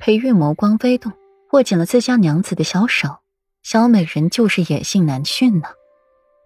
[0.00, 1.12] 裴玉眸光微动，
[1.52, 3.18] 握紧了自家娘子的小手。
[3.62, 5.68] 小美人就是野性难驯呢。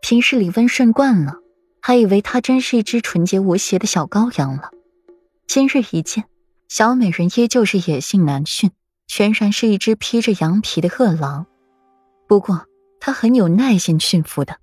[0.00, 1.34] 平日里温顺惯了，
[1.82, 4.70] 还以为她真是一只纯洁无邪的小羔羊了。
[5.46, 6.24] 今日一见，
[6.68, 8.70] 小美人依旧是野性难驯，
[9.08, 11.46] 全然是一只披着羊皮的恶狼。
[12.28, 12.66] 不过
[13.00, 14.58] 她很有耐心驯服的，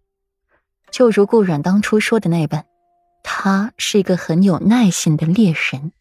[0.91, 2.65] 就如顾阮当初说的那般，
[3.21, 5.91] 她是一个很有耐心的猎人。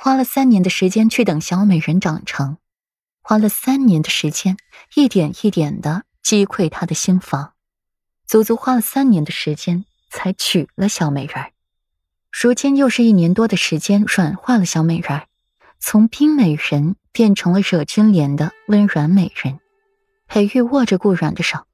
[0.00, 2.56] 花了三年的时间去等小美人长成，
[3.20, 4.56] 花了三年的时间，
[4.94, 7.54] 一点一点的击溃他的心房，
[8.24, 11.46] 足足花了三年的时间才娶了小美人
[12.30, 15.22] 如今又是一年多的时间软化了小美人
[15.80, 19.58] 从冰美人变成了惹君怜的温软美人。
[20.28, 21.66] 裴玉握着顾软的手，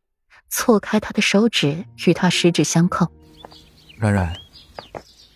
[0.49, 3.13] 错开他的手指，与他十指相扣。
[3.99, 4.35] 软软，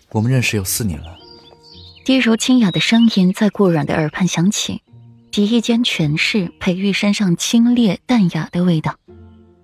[0.09, 1.28] 我们认识有四年了。
[2.09, 4.81] 低柔清雅的声音在顾软的耳畔响起，
[5.29, 8.97] 鼻翼间全是裴玉身上清冽淡雅的味道。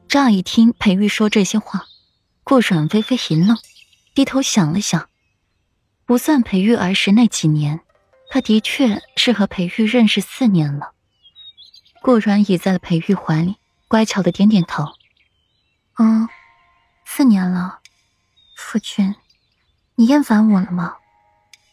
[0.07, 1.85] 乍一听裴玉说这些话，
[2.43, 3.57] 顾软微微一愣，
[4.13, 5.09] 低头想了想，
[6.05, 7.79] 不算裴玉儿时那几年，
[8.29, 10.91] 他的确是和裴玉认识四年了。
[12.03, 13.55] 顾软倚在了裴玉怀里，
[13.87, 14.85] 乖巧的点点头
[15.97, 16.29] ：“嗯，
[17.05, 17.79] 四年了，
[18.55, 19.15] 夫君，
[19.95, 20.97] 你厌烦我了吗？”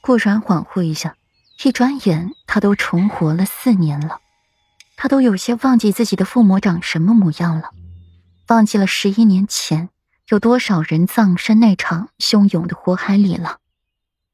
[0.02, 1.16] 顾然恍惚一下，
[1.62, 4.18] 一转眼他都重活了四年了，
[4.96, 7.70] 他都有些忘记自己的父母长什么模样了，
[8.48, 9.90] 忘记了十一年前
[10.28, 13.58] 有多少人葬身那场汹涌的火海里了。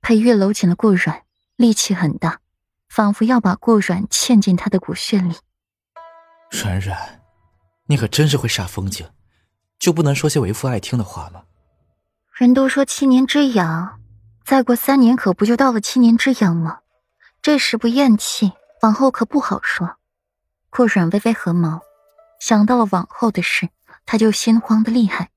[0.00, 1.22] 裴玉搂紧了顾软，
[1.56, 2.40] 力气很大，
[2.88, 5.36] 仿佛要把顾软嵌进他的骨血里。
[6.50, 7.20] 软软，
[7.88, 9.06] 你可真是会煞风景，
[9.78, 11.42] 就不能说些为父爱听的话吗？
[12.32, 13.97] 人都说七年之痒。
[14.48, 16.80] 再过三年，可不就到了七年之痒吗？
[17.42, 19.98] 这时不咽气，往后可不好说。
[20.70, 21.80] 顾软微微合眸，
[22.40, 23.68] 想到了往后的事，
[24.06, 25.28] 他就心慌的厉害。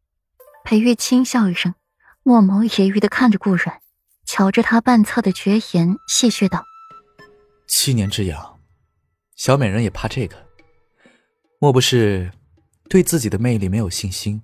[0.64, 1.76] 裴玉轻笑一声，
[2.24, 3.82] 墨眸揶揄的看着顾软，
[4.24, 6.64] 瞧着他半侧的绝颜，戏谑道
[7.68, 8.62] ：“七年之痒，
[9.36, 10.38] 小美人也怕这个？
[11.60, 12.32] 莫不是
[12.88, 14.42] 对自己的魅力没有信心，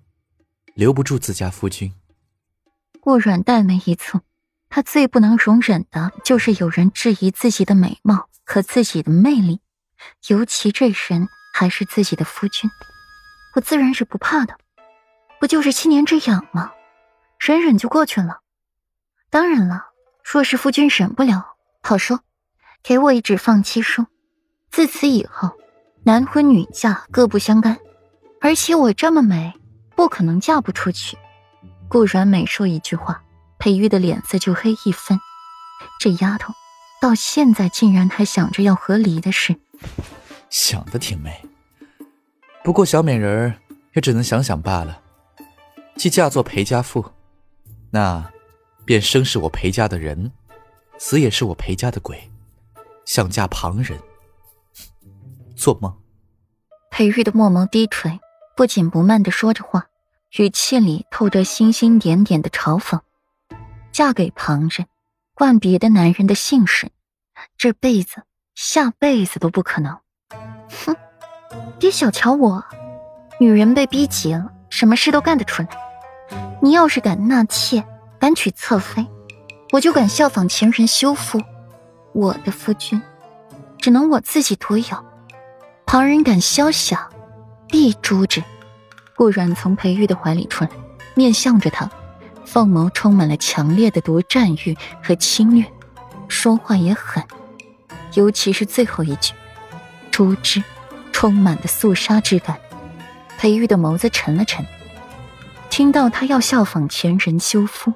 [0.74, 1.94] 留不住自家夫君？”
[3.00, 4.20] 顾软黛眉一蹙。
[4.78, 9.60] 他最不能容忍的就是有人质疑自己的美貌和自己的魅力，
[10.28, 12.70] 尤其这人还是自己的夫君。
[13.56, 14.56] 我自然是不怕的，
[15.40, 16.74] 不就是七年之痒吗？
[17.40, 18.42] 忍忍就过去了。
[19.32, 19.86] 当然了，
[20.24, 22.20] 若是夫君忍不了，好说，
[22.84, 24.06] 给我一纸放妻书，
[24.70, 25.58] 自此以后，
[26.04, 27.80] 男婚女嫁各不相干。
[28.40, 29.56] 而且我这么美，
[29.96, 31.18] 不可能嫁不出去。
[31.90, 33.24] 顾然每说一句话。
[33.60, 35.20] 裴玉的脸色就黑一分，
[36.00, 36.54] 这丫头
[37.02, 39.56] 到现在竟然还想着要和离的事，
[40.50, 41.44] 想的挺美。
[42.64, 43.60] 不过小美人儿
[43.94, 45.02] 也只能想想罢了。
[45.96, 47.14] 既嫁作裴家妇，
[47.92, 48.32] 那
[48.86, 50.32] 便生是我裴家的人，
[51.00, 52.30] 死也是我裴家的鬼。
[53.06, 54.00] 想嫁旁人，
[55.56, 55.98] 做梦。
[56.92, 58.20] 裴玉的墨眸低垂，
[58.56, 59.88] 不紧不慢的说着话，
[60.38, 63.00] 语气里透着星星点点的嘲讽。
[63.92, 64.88] 嫁给旁人，
[65.34, 66.90] 冠别的男人的姓氏，
[67.58, 68.24] 这辈子、
[68.56, 69.98] 下辈子都不可能。
[70.86, 70.96] 哼，
[71.80, 72.64] 别小瞧我，
[73.40, 75.70] 女人被逼急了，什么事都干得出来。
[76.62, 77.84] 你要是敢纳妾，
[78.20, 79.06] 敢娶侧妃，
[79.72, 81.42] 我就敢效仿前人修复。
[82.14, 83.02] 我的夫君，
[83.78, 85.06] 只能我自己独有。
[85.86, 87.10] 旁人敢肖想，
[87.68, 88.44] 必诛之。
[89.16, 90.70] 顾然从裴玉的怀里出来，
[91.16, 91.90] 面向着他。
[92.48, 95.66] 凤眸充满了强烈的夺占欲和侵略，
[96.30, 97.22] 说话也狠，
[98.14, 99.34] 尤其是最后一句
[100.10, 100.64] “诛之”，
[101.12, 102.58] 充满了肃杀之感。
[103.38, 104.66] 裴玉的眸子沉了沉，
[105.70, 107.94] 听到他要效仿前人修夫，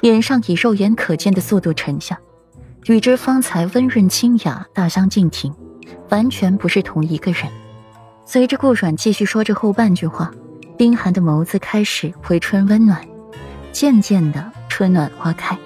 [0.00, 2.16] 脸上以肉眼可见的速度沉下，
[2.86, 5.52] 与之方才温润清雅大相径庭，
[6.10, 7.42] 完全不是同一个人。
[8.24, 10.30] 随着顾阮继续说着后半句话，
[10.78, 13.09] 冰寒的眸子开始回春温暖。
[13.80, 15.56] 渐渐的，春暖花开。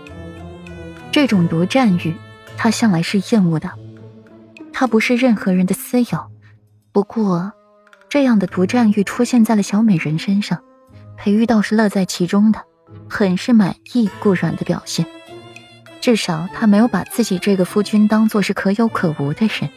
[1.11, 2.14] 这种独占欲，
[2.56, 3.69] 他向来是厌恶的。
[4.72, 6.31] 他不是任何人的私有。
[6.93, 7.52] 不过，
[8.08, 10.62] 这样的独占欲出现在了小美人身上，
[11.16, 12.62] 裴玉倒是乐在其中的，
[13.11, 15.05] 很是满意顾软的表现。
[16.00, 19.69] 至少他没有把自己这个夫君当做是可有可无的人，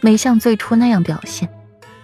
[0.00, 1.48] 没像最初那样表现。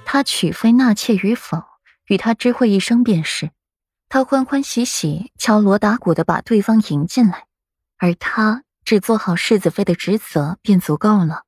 [0.05, 1.63] 他娶妃纳妾与否，
[2.09, 3.51] 与他知会一声便是。
[4.17, 7.45] 他欢欢喜喜、敲锣打鼓的把对方迎进来，
[7.99, 11.43] 而他只做好世子妃的职责便足够了。